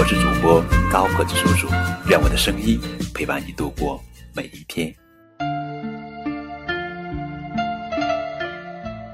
[0.00, 1.68] 我是主播高个子叔叔，
[2.08, 2.80] 愿我的声音
[3.14, 4.02] 陪伴你度过
[4.34, 4.90] 每一天。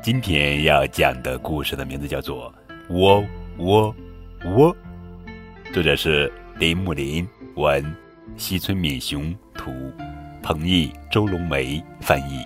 [0.00, 2.54] 今天要讲的故事的名字叫做
[2.94, 3.20] 《窝
[3.58, 3.92] 窝
[4.44, 4.72] 窝》，
[5.74, 7.84] 作者是林木林，文
[8.36, 9.72] 西村敏雄，图
[10.40, 12.44] 彭毅、周龙梅翻译。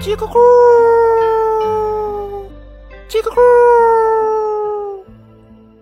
[0.00, 0.34] 叽咕咕，
[3.08, 5.04] 叽咕咕，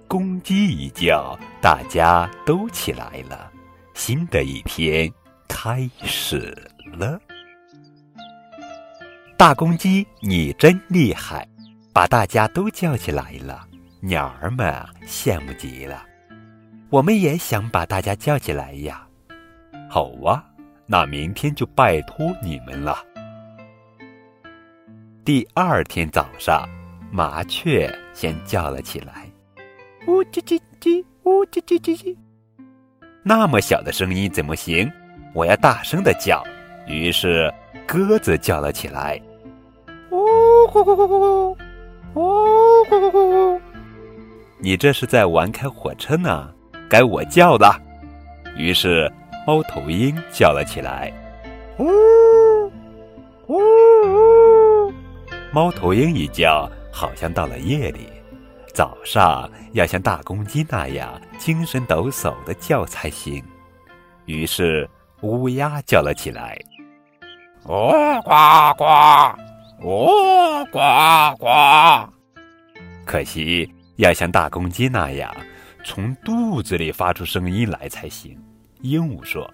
[0.09, 3.51] 公鸡一叫，大家都起来了。
[3.95, 5.11] 新的一天
[5.49, 6.57] 开始
[6.93, 7.21] 了。
[9.37, 11.47] 大公鸡，你真厉害，
[11.93, 13.67] 把大家都叫起来了。
[14.01, 14.75] 鸟儿们
[15.07, 16.05] 羡慕极了。
[16.91, 19.07] 我们也想把大家叫起来呀。
[19.89, 20.45] 好啊，
[20.87, 22.99] 那明天就拜托你们了。
[25.25, 26.69] 第二天早上，
[27.15, 29.31] 麻雀先叫了起来
[30.09, 32.17] ：“呜叽叽叽，呜叽叽叽叽。”
[33.23, 34.91] 那么小的声音怎么行？
[35.35, 36.43] 我要大声的叫。
[36.87, 37.53] 于是
[37.87, 39.21] 鸽子叫了起来
[40.11, 40.25] ：“呜
[40.71, 41.57] 呼呼呼呼，
[42.15, 43.61] 呜呼呼呼。”
[44.59, 46.51] 你这是在玩开火车呢？
[46.89, 47.79] 该我叫了。
[48.57, 49.13] 于是
[49.47, 51.13] 猫头鹰叫了起来
[51.79, 51.85] ：“呜
[53.49, 54.93] 呜呜。”
[55.53, 58.09] 猫头鹰一叫，好像到了夜里。
[58.75, 63.43] 早上要像大公鸡那样精神抖擞的叫才行。
[64.27, 64.89] 于是
[65.23, 66.59] 乌鸦叫了起来
[67.65, 67.93] ：“哦
[68.23, 68.85] 呱呱，
[69.87, 71.49] 哦呱呱。”
[73.05, 75.35] 可惜要像大公鸡那样
[75.85, 78.41] 从肚子里发出声音来才行。
[78.81, 79.53] 鹦鹉说：“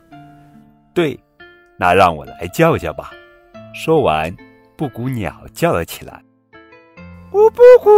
[0.94, 1.18] 对，
[1.76, 3.12] 那让我来叫叫吧。”
[3.74, 4.34] 说完。
[4.76, 6.22] 布谷鸟叫了起来
[7.32, 7.90] ：“呜布谷，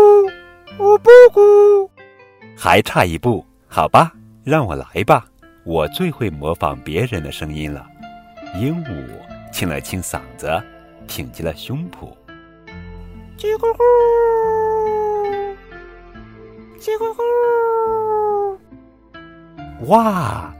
[0.79, 1.91] 呜布谷。”
[2.57, 4.13] 还差一步，好吧，
[4.45, 5.25] 让我来吧，
[5.65, 7.87] 我最会模仿别人的声音了。
[8.55, 9.07] 鹦鹉
[9.53, 10.63] 清了清嗓子，
[11.07, 12.13] 挺起了胸脯
[13.39, 13.79] ：“叽咕咕，
[16.79, 18.59] 叽咕咕。”
[19.87, 20.53] 哇，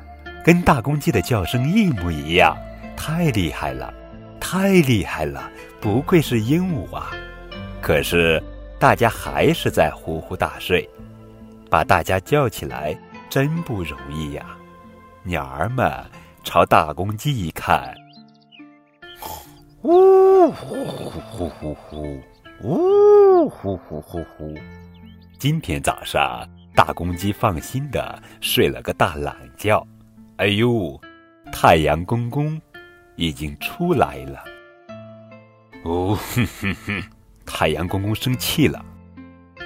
[0.45, 2.57] 跟大公鸡的叫声一模一样，
[2.97, 3.93] 太厉害了！
[4.41, 5.51] 太厉害了，
[5.81, 7.11] 不愧是鹦鹉啊！
[7.83, 8.43] 可是
[8.81, 10.89] 大家还是在呼呼大睡，
[11.69, 12.99] 把大家叫起来
[13.29, 14.57] 真不容易呀。
[15.23, 15.93] 鸟儿们
[16.43, 17.95] 朝大公鸡一看，
[19.83, 22.21] 呜呼呼呼呼呼，
[22.63, 24.55] 呜呼呼呼呼。
[25.39, 26.43] 今天早上，
[26.75, 29.87] 大公鸡放心的睡了个大懒觉。
[30.39, 30.99] 哎呦，
[31.53, 32.59] 太阳公公！
[33.17, 34.43] 已经出来了。
[35.85, 37.03] 哦，哼哼哼！
[37.53, 38.83] 太阳公公生气了。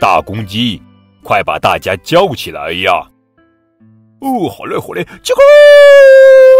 [0.00, 0.82] 大公鸡，
[1.22, 3.08] 快把大家叫起来呀！
[4.20, 5.38] 哦，好嘞，好嘞，叽咕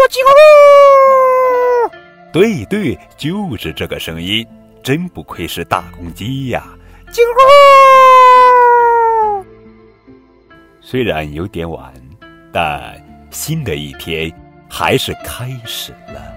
[0.07, 0.27] 叽咕。
[2.31, 4.45] 对对，就是这个声音，
[4.83, 6.63] 真不愧是大公鸡呀！
[7.11, 9.43] 叽咕。
[10.79, 11.91] 虽然有点晚，
[12.53, 14.31] 但新的一天
[14.69, 16.34] 还是开始了。